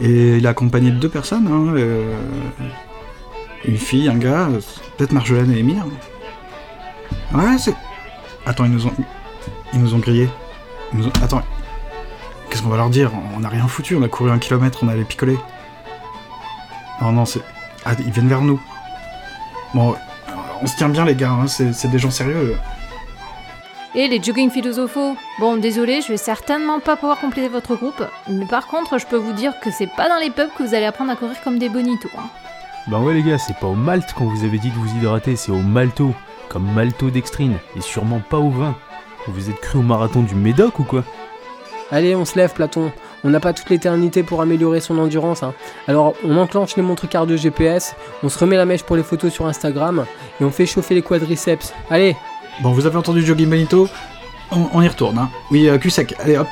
Et 0.00 0.36
il 0.38 0.44
est 0.44 0.48
accompagné 0.48 0.90
de 0.92 0.96
deux 0.96 1.08
personnes, 1.08 1.48
hein, 1.48 1.74
euh, 1.76 2.14
une 3.64 3.76
fille, 3.76 4.08
un 4.08 4.16
gars, 4.16 4.48
euh, 4.48 4.60
peut-être 4.96 5.10
Marjolaine 5.12 5.50
et 5.52 5.58
Emir. 5.58 5.84
Ouais, 7.34 7.58
c'est. 7.58 7.74
Attends, 8.46 8.64
ils 8.64 8.70
nous 8.70 8.86
ont, 8.86 8.92
ils 9.72 9.80
nous 9.80 9.94
ont 9.94 9.98
grillés. 9.98 10.28
Ils 10.92 11.00
nous 11.00 11.06
ont- 11.08 11.12
Attends, 11.22 11.42
qu'est-ce 12.48 12.62
qu'on 12.62 12.68
va 12.68 12.76
leur 12.76 12.90
dire? 12.90 13.10
On 13.36 13.40
n'a 13.40 13.48
rien 13.48 13.66
foutu, 13.66 13.96
on 13.96 14.02
a 14.02 14.08
couru 14.08 14.30
un 14.30 14.38
kilomètre, 14.38 14.78
on 14.82 14.88
allait 14.88 15.02
picoler. 15.04 15.36
Non, 17.02 17.10
non, 17.10 17.24
c'est. 17.24 17.40
Ah, 17.84 17.92
ils 17.98 18.12
viennent 18.12 18.28
vers 18.28 18.40
nous. 18.42 18.60
Bon, 19.74 19.92
euh, 19.92 19.96
on 20.62 20.66
se 20.66 20.76
tient 20.76 20.88
bien, 20.88 21.04
les 21.04 21.14
gars, 21.14 21.30
hein, 21.30 21.46
c'est 21.46 21.72
c'est 21.72 21.88
des 21.88 21.98
gens 21.98 22.10
sérieux. 22.10 22.56
Et 23.94 24.06
les 24.06 24.22
jogging 24.22 24.50
philosophos 24.50 25.16
Bon, 25.38 25.56
désolé, 25.56 26.02
je 26.02 26.08
vais 26.08 26.16
certainement 26.18 26.78
pas 26.78 26.96
pouvoir 26.96 27.18
compléter 27.20 27.48
votre 27.48 27.74
groupe, 27.74 28.02
mais 28.28 28.44
par 28.44 28.66
contre, 28.66 28.98
je 28.98 29.06
peux 29.06 29.16
vous 29.16 29.32
dire 29.32 29.58
que 29.60 29.70
c'est 29.70 29.86
pas 29.96 30.08
dans 30.08 30.18
les 30.18 30.30
pubs 30.30 30.50
que 30.56 30.62
vous 30.62 30.74
allez 30.74 30.84
apprendre 30.86 31.10
à 31.12 31.16
courir 31.16 31.40
comme 31.42 31.58
des 31.58 31.68
bonitos. 31.68 32.10
hein. 32.18 32.28
Bah 32.88 32.98
ouais 32.98 33.14
les 33.14 33.22
gars, 33.22 33.38
c'est 33.38 33.56
pas 33.58 33.66
au 33.66 33.74
malt 33.74 34.12
qu'on 34.14 34.26
vous 34.28 34.44
avait 34.44 34.58
dit 34.58 34.70
de 34.70 34.74
vous 34.74 34.88
hydrater, 34.96 35.36
c'est 35.36 35.52
au 35.52 35.58
malto, 35.60 36.14
comme 36.48 36.70
maltodextrine, 36.72 37.56
et 37.76 37.80
sûrement 37.80 38.20
pas 38.20 38.38
au 38.38 38.50
vin. 38.50 38.76
Vous 39.26 39.50
êtes 39.50 39.60
cru 39.60 39.78
au 39.78 39.82
marathon 39.82 40.22
du 40.22 40.34
Médoc 40.34 40.78
ou 40.78 40.84
quoi? 40.84 41.04
Allez, 41.90 42.14
on 42.14 42.24
se 42.24 42.36
lève, 42.36 42.52
Platon. 42.52 42.92
On 43.24 43.30
n'a 43.30 43.40
pas 43.40 43.52
toute 43.52 43.68
l'éternité 43.70 44.22
pour 44.22 44.40
améliorer 44.40 44.80
son 44.80 44.98
endurance. 44.98 45.42
hein. 45.42 45.54
Alors, 45.88 46.14
on 46.24 46.36
enclenche 46.36 46.76
les 46.76 46.82
montres 46.82 47.08
cardio 47.08 47.36
GPS, 47.36 47.94
on 48.22 48.28
se 48.28 48.38
remet 48.38 48.56
la 48.56 48.64
mèche 48.64 48.82
pour 48.84 48.96
les 48.96 49.02
photos 49.02 49.32
sur 49.32 49.46
Instagram, 49.46 50.04
et 50.40 50.44
on 50.44 50.50
fait 50.50 50.66
chauffer 50.66 50.94
les 50.94 51.02
quadriceps. 51.02 51.72
Allez, 51.90 52.16
Bon, 52.60 52.72
vous 52.72 52.86
avez 52.86 52.96
entendu 52.96 53.24
Jogging 53.24 53.48
Benito? 53.48 53.88
On, 54.50 54.82
y 54.82 54.88
retourne, 54.88 55.16
hein. 55.18 55.28
Oui, 55.50 55.68
euh, 55.68 55.78
cul 55.78 55.90
sec, 55.90 56.14
allez 56.18 56.36
hop. 56.38 56.48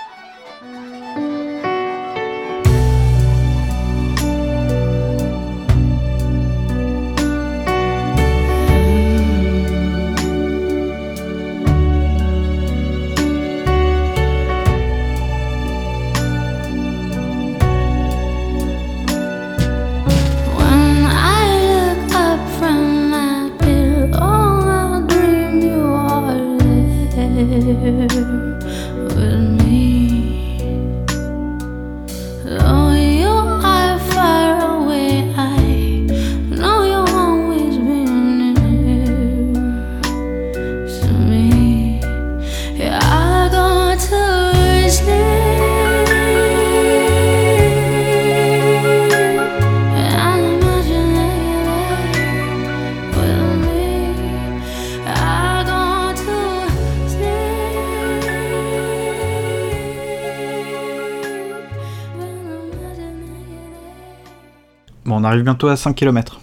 Arrive 65.37 65.45
bientôt 65.45 65.69
à 65.69 65.77
5 65.77 65.95
km. 65.95 66.41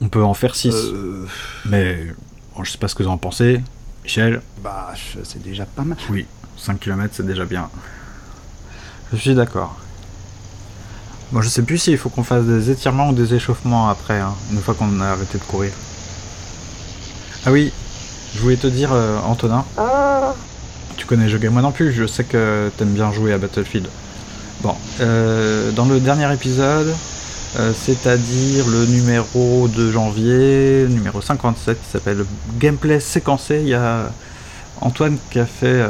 On 0.00 0.08
peut 0.08 0.22
en 0.24 0.34
faire 0.34 0.54
6. 0.54 0.74
Euh, 0.74 1.26
Mais 1.66 2.06
bon, 2.56 2.64
je 2.64 2.72
sais 2.72 2.78
pas 2.78 2.88
ce 2.88 2.94
que 2.94 3.02
vous 3.02 3.08
en 3.10 3.18
pensez. 3.18 3.60
Michel 4.02 4.40
bah, 4.64 4.92
c'est 5.24 5.42
déjà 5.42 5.66
pas 5.66 5.82
mal. 5.82 5.98
Oui, 6.08 6.26
5 6.56 6.80
km 6.80 7.10
c'est 7.12 7.26
déjà 7.26 7.44
bien. 7.44 7.68
Je 9.12 9.18
suis 9.18 9.34
d'accord. 9.34 9.76
Bon, 11.32 11.42
je 11.42 11.48
sais 11.48 11.62
plus 11.62 11.78
s'il 11.78 11.98
faut 11.98 12.08
qu'on 12.08 12.24
fasse 12.24 12.44
des 12.44 12.70
étirements 12.70 13.10
ou 13.10 13.12
des 13.12 13.34
échauffements 13.34 13.88
après, 13.88 14.18
hein, 14.18 14.34
une 14.50 14.60
fois 14.60 14.74
qu'on 14.74 15.00
a 15.00 15.08
arrêté 15.08 15.38
de 15.38 15.44
courir. 15.44 15.70
Ah 17.46 17.52
oui, 17.52 17.72
je 18.34 18.40
voulais 18.40 18.56
te 18.56 18.66
dire, 18.66 18.90
euh, 18.92 19.18
Antonin, 19.20 19.64
Ah, 19.76 20.34
tu 20.96 21.06
connais 21.06 21.28
jeu 21.28 21.38
game 21.38 21.52
moi 21.52 21.62
non 21.62 21.72
plus, 21.72 21.92
je 21.92 22.06
sais 22.06 22.24
que 22.24 22.70
t'aimes 22.76 22.94
bien 22.94 23.12
jouer 23.12 23.32
à 23.32 23.38
Battlefield. 23.38 23.88
Bon, 24.62 24.74
euh, 25.00 25.70
dans 25.72 25.84
le 25.84 26.00
dernier 26.00 26.32
épisode, 26.34 26.92
euh, 27.58 27.72
c'est-à-dire 27.74 28.68
le 28.68 28.86
numéro 28.86 29.66
de 29.66 29.90
janvier, 29.90 30.86
numéro 30.88 31.20
57, 31.20 31.82
qui 31.82 31.90
s'appelle 31.90 32.24
Gameplay 32.58 33.00
séquencé, 33.00 33.58
il 33.62 33.68
y 33.68 33.74
a 33.74 34.12
Antoine 34.80 35.18
qui 35.30 35.40
a 35.40 35.46
fait 35.46 35.66
euh, 35.66 35.88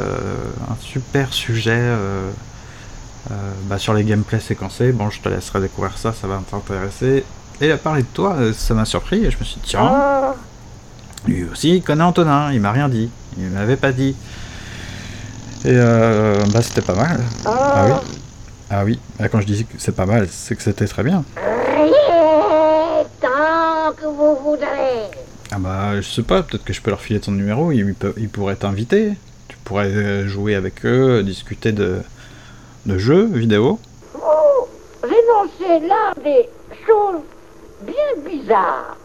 un 0.69 0.75
super 0.81 1.31
sujet 1.31 1.77
euh, 1.77 2.31
bah, 3.65 3.77
sur 3.77 3.93
les 3.93 4.03
gameplays 4.03 4.39
séquencés. 4.39 4.91
Bon, 4.91 5.11
je 5.11 5.21
te 5.21 5.29
laisserai 5.29 5.61
découvrir 5.61 5.97
ça, 5.97 6.13
ça 6.13 6.27
va 6.27 6.41
t'intéresser. 6.49 7.23
Et 7.61 7.67
il 7.67 7.71
a 7.71 7.77
parlé 7.77 8.01
de 8.01 8.07
toi, 8.07 8.37
ça 8.53 8.73
m'a 8.73 8.85
surpris, 8.85 9.23
et 9.23 9.29
je 9.29 9.37
me 9.37 9.43
suis 9.43 9.57
dit, 9.61 9.67
tiens, 9.67 10.33
lui 11.27 11.43
aussi, 11.43 11.75
il 11.75 11.83
connaît 11.83 12.03
Antonin, 12.03 12.51
il 12.51 12.59
m'a 12.59 12.71
rien 12.71 12.89
dit, 12.89 13.11
il 13.37 13.49
m'avait 13.49 13.77
pas 13.77 13.91
dit. 13.91 14.15
Et 15.63 15.75
bah 15.75 16.63
c'était 16.63 16.81
pas 16.81 16.95
mal. 16.95 17.21
Ah 17.45 17.85
oui 17.85 18.21
Ah 18.73 18.85
oui, 18.85 18.99
Bah, 19.19 19.27
quand 19.27 19.41
je 19.41 19.45
dis 19.47 19.65
que 19.65 19.73
c'est 19.77 19.95
pas 19.95 20.05
mal, 20.05 20.27
c'est 20.29 20.55
que 20.55 20.61
c'était 20.63 20.85
très 20.87 21.03
bien. 21.03 21.23
riez 21.75 23.05
tant 23.19 23.91
que 23.97 24.05
vous 24.05 24.35
voudrez. 24.43 25.09
Ah 25.51 25.57
bah 25.59 25.99
je 25.99 26.07
sais 26.07 26.23
pas, 26.23 26.41
peut-être 26.43 26.63
que 26.63 26.71
je 26.71 26.81
peux 26.81 26.89
leur 26.91 27.01
filer 27.01 27.19
ton 27.19 27.33
numéro, 27.33 27.73
ils, 27.73 27.93
ils 28.17 28.29
pourraient 28.29 28.55
t'inviter. 28.55 29.11
Tu 29.49 29.57
pourrais 29.65 29.87
euh, 29.87 30.25
jouer 30.27 30.55
avec 30.55 30.85
eux, 30.85 31.21
discuter 31.23 31.73
de, 31.73 31.97
de 32.85 32.97
jeux 32.97 33.25
vidéo. 33.25 33.77
Vous 34.13 35.07
énoncez 35.09 35.85
là 35.87 36.13
des 36.23 36.47
choses 36.87 37.19
bien 37.85 38.23
bizarres. 38.25 38.95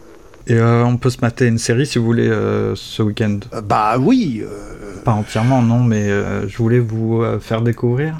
Et 0.49 0.53
euh, 0.53 0.85
on 0.85 0.95
peut 0.95 1.09
se 1.09 1.17
mater 1.19 1.47
une 1.47 1.57
série 1.57 1.85
si 1.85 1.99
vous 1.99 2.05
voulez 2.05 2.29
euh, 2.29 2.73
ce 2.75 3.01
week-end. 3.03 3.39
Euh, 3.53 3.59
bah 3.59 3.97
oui. 3.99 4.41
euh, 4.41 5.01
Pas 5.03 5.11
entièrement 5.11 5.61
non, 5.61 5.79
mais 5.79 6.09
euh, 6.09 6.47
je 6.47 6.57
voulais 6.57 6.79
vous 6.79 7.21
euh, 7.21 7.39
faire 7.39 7.61
découvrir 7.61 8.17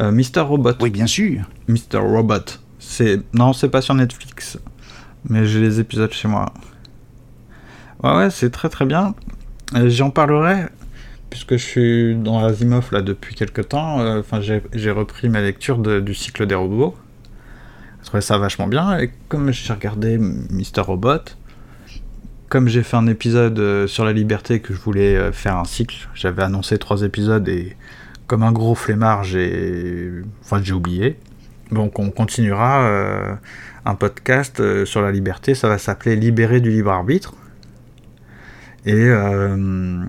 euh, 0.00 0.10
Mister 0.10 0.40
Robot. 0.40 0.72
oui, 0.80 0.90
bien 0.90 1.06
sûr. 1.06 1.42
Mr. 1.68 1.98
Robot. 1.98 2.44
C'est 2.78 3.20
non, 3.32 3.52
c'est 3.52 3.68
pas 3.68 3.80
sur 3.80 3.94
Netflix, 3.94 4.58
mais 5.28 5.46
j'ai 5.46 5.60
les 5.60 5.80
épisodes 5.80 6.12
chez 6.12 6.28
moi. 6.28 6.52
Ouais, 8.02 8.14
ouais, 8.16 8.30
c'est 8.30 8.50
très 8.50 8.68
très 8.68 8.84
bien. 8.84 9.14
Euh, 9.74 9.88
J'en 9.88 10.10
parlerai 10.10 10.66
puisque 11.30 11.52
je 11.56 11.64
suis 11.64 12.14
dans 12.14 12.44
Asimov 12.44 12.90
là 12.92 13.00
depuis 13.00 13.34
quelques 13.34 13.68
temps. 13.70 14.00
euh, 14.00 14.20
Enfin, 14.20 14.40
j'ai 14.40 14.62
j'ai 14.72 14.90
repris 14.90 15.28
ma 15.28 15.40
lecture 15.40 15.78
de- 15.78 16.00
du 16.00 16.14
cycle 16.14 16.46
des 16.46 16.54
robots. 16.54 16.94
Je 18.02 18.06
trouvais 18.06 18.20
ça 18.20 18.36
vachement 18.38 18.66
bien. 18.68 18.98
Et 18.98 19.10
comme 19.28 19.50
j'ai 19.50 19.72
regardé 19.72 20.18
Mr. 20.18 20.82
Robot, 20.82 21.20
comme 22.50 22.68
j'ai 22.68 22.82
fait 22.82 22.96
un 22.98 23.06
épisode 23.06 23.58
euh, 23.58 23.86
sur 23.86 24.04
la 24.04 24.12
liberté 24.12 24.60
que 24.60 24.74
je 24.74 24.78
voulais 24.78 25.32
faire 25.32 25.56
un 25.56 25.64
cycle, 25.64 26.06
j'avais 26.14 26.42
annoncé 26.42 26.76
trois 26.78 27.02
épisodes 27.02 27.48
et 27.48 27.74
comme 28.26 28.42
un 28.42 28.52
gros 28.52 28.74
flemmard, 28.74 29.24
j'ai 29.24 30.10
enfin 30.42 30.60
j'ai 30.62 30.72
oublié. 30.72 31.16
Donc 31.70 31.98
on 31.98 32.10
continuera 32.10 32.82
euh, 32.82 33.34
un 33.84 33.94
podcast 33.94 34.60
euh, 34.60 34.84
sur 34.84 35.02
la 35.02 35.10
liberté, 35.10 35.54
ça 35.54 35.68
va 35.68 35.78
s'appeler 35.78 36.16
Libéré 36.16 36.60
du 36.60 36.70
libre 36.70 36.90
arbitre. 36.90 37.34
Et 38.86 38.94
euh, 38.94 40.04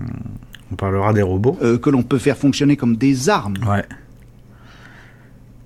on 0.70 0.74
parlera 0.76 1.12
des 1.12 1.22
robots. 1.22 1.58
Que 1.82 1.90
l'on 1.90 2.02
peut 2.02 2.18
faire 2.18 2.36
fonctionner 2.36 2.76
comme 2.76 2.96
des 2.96 3.30
armes. 3.30 3.56
Ouais. 3.66 3.84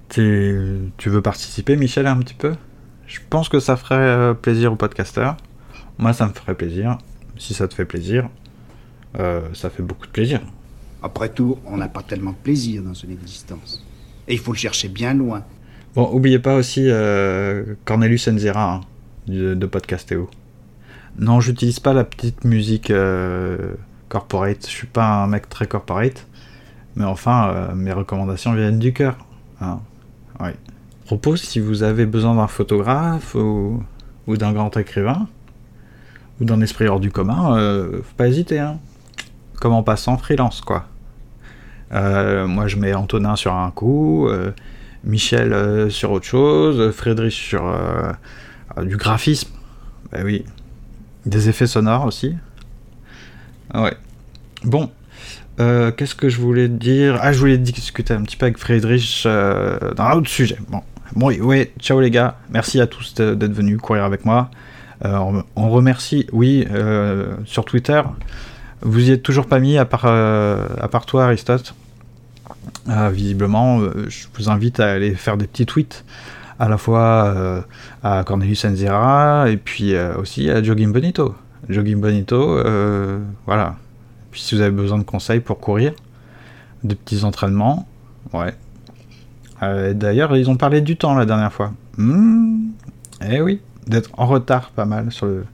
Tu, 0.08 0.92
tu 0.96 1.08
veux 1.08 1.20
participer, 1.20 1.76
Michel, 1.76 2.06
un 2.06 2.18
petit 2.18 2.34
peu? 2.34 2.54
Je 3.06 3.18
pense 3.28 3.48
que 3.48 3.58
ça 3.58 3.76
ferait 3.76 4.34
plaisir 4.36 4.72
aux 4.72 4.76
podcasteurs. 4.76 5.36
Moi, 5.98 6.12
ça 6.12 6.28
me 6.28 6.32
ferait 6.32 6.54
plaisir. 6.54 6.98
Si 7.36 7.54
ça 7.54 7.66
te 7.66 7.74
fait 7.74 7.84
plaisir, 7.84 8.28
ça 9.16 9.70
fait 9.70 9.82
beaucoup 9.82 10.06
de 10.06 10.12
plaisir. 10.12 10.40
Après 11.02 11.30
tout, 11.30 11.58
on 11.66 11.76
n'a 11.76 11.88
pas 11.88 12.02
tellement 12.02 12.32
de 12.32 12.36
plaisir 12.36 12.82
dans 12.82 12.94
son 12.94 13.08
existence. 13.10 13.84
Et 14.28 14.34
il 14.34 14.38
faut 14.38 14.52
le 14.52 14.58
chercher 14.58 14.88
bien 14.88 15.14
loin. 15.14 15.42
Bon, 15.94 16.08
oubliez 16.12 16.38
pas 16.38 16.54
aussi 16.54 16.84
euh, 16.86 17.74
Cornelius 17.84 18.28
Enzera 18.28 18.74
hein, 18.74 18.80
de, 19.26 19.66
Podcastéo. 19.66 20.28
Non, 21.18 21.40
j'utilise 21.40 21.80
pas 21.80 21.92
la 21.92 22.04
petite 22.04 22.44
musique 22.44 22.90
euh, 22.90 23.74
corporate. 24.08 24.66
Je 24.66 24.70
suis 24.70 24.86
pas 24.86 25.24
un 25.24 25.26
mec 25.26 25.48
très 25.48 25.66
corporate. 25.66 26.26
Mais 26.96 27.04
enfin, 27.04 27.48
euh, 27.48 27.74
mes 27.74 27.92
recommandations 27.92 28.52
viennent 28.52 28.78
du 28.78 28.92
cœur. 28.92 29.16
Hein. 29.60 29.80
Ouais. 30.38 30.54
Propos, 31.06 31.36
si 31.36 31.58
vous 31.58 31.82
avez 31.82 32.06
besoin 32.06 32.36
d'un 32.36 32.46
photographe 32.46 33.34
ou, 33.34 33.82
ou 34.26 34.36
d'un 34.36 34.52
grand 34.52 34.76
écrivain, 34.76 35.26
ou 36.40 36.44
d'un 36.44 36.60
esprit 36.60 36.86
hors 36.86 37.00
du 37.00 37.10
commun, 37.10 37.56
faut 38.02 38.14
pas 38.16 38.28
hésiter. 38.28 38.60
Hein. 38.60 38.78
Comme 39.60 39.74
en 39.74 39.84
freelance, 40.16 40.62
quoi. 40.62 40.86
Euh, 41.92 42.46
moi, 42.46 42.66
je 42.66 42.76
mets 42.76 42.94
Antonin 42.94 43.36
sur 43.36 43.54
un 43.54 43.70
coup. 43.70 44.26
euh, 44.28 44.52
Michel 45.04 45.52
euh, 45.52 45.90
sur 45.90 46.12
autre 46.12 46.26
chose, 46.26 46.94
Frédéric 46.94 47.32
sur 47.32 47.72
du 48.82 48.96
graphisme, 48.96 49.50
bah 50.12 50.20
oui, 50.24 50.44
des 51.26 51.48
effets 51.48 51.66
sonores 51.66 52.04
aussi. 52.06 52.36
Ah 53.72 53.82
ouais. 53.82 53.96
Bon, 54.64 54.90
qu'est-ce 55.58 56.14
que 56.14 56.28
je 56.28 56.40
voulais 56.40 56.68
dire? 56.68 57.18
Ah, 57.20 57.32
je 57.32 57.38
voulais 57.38 57.58
discuter 57.58 58.14
un 58.14 58.22
petit 58.22 58.36
peu 58.36 58.46
avec 58.46 58.58
Frédéric 58.58 59.22
euh, 59.26 59.92
dans 59.94 60.04
un 60.04 60.12
autre 60.12 60.30
sujet. 60.30 60.58
Bon, 60.68 60.82
bon, 61.16 61.28
oui, 61.28 61.40
ouais, 61.40 61.72
ciao 61.78 62.00
les 62.00 62.10
gars, 62.10 62.38
merci 62.50 62.80
à 62.80 62.86
tous 62.86 63.14
d'être 63.14 63.52
venus 63.52 63.78
courir 63.78 64.04
avec 64.04 64.24
moi. 64.24 64.50
On, 65.02 65.70
remercie, 65.70 66.26
oui, 66.32 66.66
sur 67.46 67.64
Twitter. 67.64 68.02
Vous 68.82 69.08
y 69.08 69.12
êtes 69.12 69.22
toujours 69.22 69.46
pas 69.46 69.58
mis 69.58 69.76
à 69.78 69.84
part, 69.84 70.04
euh, 70.06 70.66
à 70.80 70.88
part 70.88 71.06
toi, 71.06 71.24
Aristote? 71.24 71.74
Euh, 72.88 73.10
visiblement, 73.10 73.80
euh, 73.80 74.06
je 74.08 74.26
vous 74.34 74.48
invite 74.48 74.80
à 74.80 74.92
aller 74.92 75.14
faire 75.14 75.36
des 75.36 75.46
petits 75.46 75.66
tweets 75.66 76.04
à 76.58 76.68
la 76.68 76.76
fois 76.76 77.24
euh, 77.26 77.60
à 78.02 78.24
Cornelius 78.24 78.64
Enzira 78.64 79.48
et 79.48 79.56
puis 79.56 79.94
aussi 80.18 80.50
à 80.50 80.62
Jogging 80.62 80.92
Bonito. 80.92 81.34
Jogging 81.68 82.00
Bonito, 82.00 82.62
voilà. 83.46 83.76
Puis 84.30 84.40
si 84.40 84.54
vous 84.54 84.60
avez 84.60 84.70
besoin 84.70 84.98
de 84.98 85.04
conseils 85.04 85.40
pour 85.40 85.58
courir, 85.58 85.92
de 86.84 86.94
petits 86.94 87.24
entraînements, 87.24 87.88
ouais. 88.32 88.54
D'ailleurs, 89.94 90.34
ils 90.36 90.48
ont 90.48 90.56
parlé 90.56 90.80
du 90.80 90.96
temps 90.96 91.14
la 91.14 91.26
dernière 91.26 91.52
fois. 91.52 91.72
Hmm, 91.98 92.70
eh 93.28 93.42
oui, 93.42 93.60
d'être 93.86 94.10
en 94.16 94.26
retard 94.26 94.70
pas 94.70 94.86
mal 94.86 95.12
sur 95.12 95.26
le. 95.26 95.44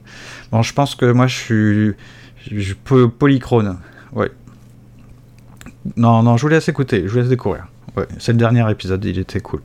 Bon, 0.52 0.62
je 0.62 0.72
pense 0.72 0.94
que 0.94 1.10
moi 1.10 1.26
je 1.26 1.34
suis, 1.34 1.94
je 2.50 2.74
polychrone, 2.74 3.78
ouais. 4.12 4.30
Non, 5.96 6.22
non, 6.22 6.36
je 6.36 6.42
vous 6.42 6.48
laisse 6.48 6.68
écouter, 6.68 7.02
je 7.04 7.08
vous 7.12 7.18
laisse 7.18 7.28
découvrir. 7.28 7.66
Ouais, 7.96 8.06
c'est 8.18 8.32
le 8.32 8.38
dernier 8.38 8.68
épisode, 8.70 9.04
il 9.04 9.18
était 9.18 9.40
cool. 9.40 9.60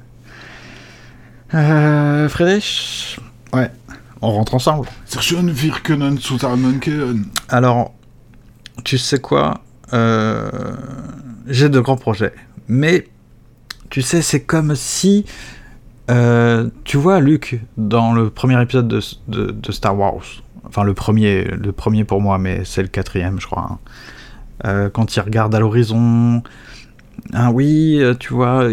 Euh, 1.53 2.29
Friedrich 2.29 3.19
Ouais, 3.53 3.69
on 4.21 4.31
rentre 4.31 4.55
ensemble. 4.55 4.87
Alors, 7.49 7.93
tu 8.83 8.97
sais 8.97 9.19
quoi 9.19 9.61
Euh, 9.93 10.49
J'ai 11.47 11.67
de 11.69 11.79
grands 11.81 11.97
projets. 11.97 12.33
Mais, 12.69 13.07
tu 13.89 14.01
sais, 14.01 14.21
c'est 14.21 14.41
comme 14.43 14.75
si... 14.75 15.25
euh, 16.09 16.69
tu 16.85 16.95
vois 16.97 17.19
Luke 17.19 17.59
dans 17.77 18.13
le 18.13 18.29
premier 18.29 18.61
épisode 18.61 18.87
de, 18.87 19.01
de- 19.27 19.51
de 19.51 19.71
Star 19.73 19.97
Wars. 19.97 20.21
Enfin, 20.71 20.85
le 20.85 20.93
premier, 20.93 21.43
le 21.43 21.73
premier 21.73 22.05
pour 22.05 22.21
moi, 22.21 22.37
mais 22.37 22.61
c'est 22.63 22.81
le 22.81 22.87
quatrième, 22.87 23.41
je 23.41 23.45
crois. 23.45 23.67
hein. 23.71 23.79
Euh, 24.63 24.89
quand 24.89 25.15
il 25.15 25.19
regarde 25.19 25.53
à 25.53 25.59
l'horizon... 25.59 26.41
Ah 27.33 27.51
oui, 27.51 27.99
euh, 27.99 28.15
tu 28.15 28.33
vois, 28.33 28.67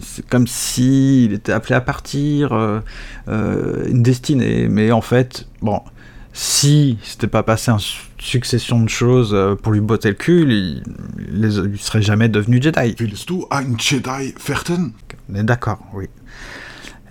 c'est 0.00 0.26
comme 0.28 0.48
si 0.48 1.26
il 1.26 1.32
était 1.32 1.52
appelé 1.52 1.76
à 1.76 1.80
partir, 1.80 2.52
euh, 2.52 2.80
une 3.88 4.02
destinée. 4.02 4.66
Mais 4.68 4.90
en 4.90 5.00
fait, 5.00 5.46
bon, 5.62 5.80
si 6.32 6.98
c'était 7.04 7.28
pas 7.28 7.44
passé 7.44 7.70
une 7.70 7.78
succession 8.18 8.82
de 8.82 8.88
choses 8.88 9.36
pour 9.62 9.72
lui 9.72 9.80
botter 9.80 10.08
le 10.08 10.16
cul, 10.16 10.42
il, 10.50 10.82
il, 11.32 11.78
serait 11.78 12.02
jamais 12.02 12.28
devenu 12.28 12.60
Jedi. 12.60 12.96
Willst 12.98 13.28
du 13.28 13.44
ein 13.52 13.78
Jedi 13.78 14.34
werden? 14.48 14.92
On 15.30 15.36
est 15.36 15.44
d'accord, 15.44 15.78
oui. 15.94 16.08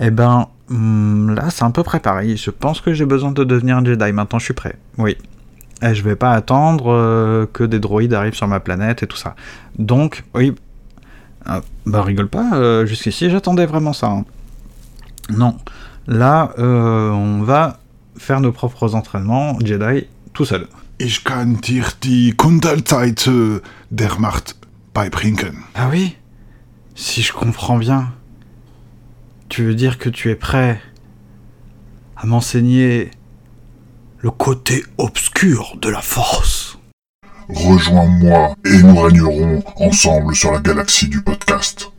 Eh 0.01 0.12
ben, 0.12 0.48
là, 0.72 1.50
c'est 1.50 1.63
un 1.63 1.72
peu 1.72 1.84
préparé. 1.84 2.36
Je 2.38 2.50
pense 2.51 2.82
que 2.82 2.94
j'ai 2.94 3.06
besoin 3.06 3.32
de 3.32 3.44
devenir 3.44 3.78
un 3.78 3.86
Jedi. 3.86 4.12
Maintenant, 4.13 4.40
je 4.40 4.46
suis 4.46 4.54
prêt. 4.54 4.75
Oui. 4.98 5.18
Et 5.82 5.96
je 5.96 6.04
vais 6.04 6.16
pas 6.16 6.32
attendre 6.32 6.92
euh, 6.94 7.46
que 7.51 7.63
des 7.63 7.80
droïdes 7.80 8.13
arrivent 8.13 8.36
sur 8.36 8.48
ma 8.48 8.60
planète 8.60 9.04
et 9.04 9.08
tout 9.08 9.18
ça. 9.18 9.36
Donc, 9.78 10.24
oui. 10.36 10.54
Ah, 11.46 11.62
bah, 11.86 12.04
rigole 12.04 12.28
pas. 12.30 12.51
euh, 12.54 12.86
Jusqu'ici, 12.86 13.30
j'attendais 13.30 13.66
vraiment 13.66 13.94
ça. 13.94 14.08
hein. 14.08 14.25
Non. 15.30 15.58
Là, 16.08 16.51
euh, 16.60 17.10
on 17.10 17.42
va 17.44 17.80
faire 18.18 18.42
nos 18.42 18.51
propres 18.51 18.96
entraînements 18.96 19.58
Jedi 19.60 20.08
tout 20.34 20.46
seul. 20.46 20.68
Ich 21.00 21.24
kann 21.24 21.56
dir 21.56 21.86
die 22.04 22.34
Kundelseite 22.38 23.62
der 23.90 24.20
Macht 24.20 24.56
beibringen. 24.94 25.63
Ah 25.74 25.88
oui? 25.92 26.16
Si 26.94 27.24
je 27.24 27.34
comprends 27.34 27.78
bien, 27.78 28.10
tu 29.51 29.65
veux 29.65 29.75
dire 29.75 29.98
que 29.98 30.08
tu 30.08 30.31
es 30.31 30.36
prêt 30.36 30.79
à 32.15 32.25
m'enseigner 32.25 33.12
le 34.20 34.31
côté 34.31 34.81
obscur 34.98 35.77
de 35.81 35.89
la 35.89 36.00
force? 36.00 36.79
Rejoins-moi 37.50 38.55
et 38.63 38.81
nous 38.81 38.98
régnerons 38.98 39.62
ensemble 39.75 40.38
sur 40.38 40.53
la 40.53 40.60
galaxie 40.60 41.10
du 41.10 41.22
podcast. 41.22 41.91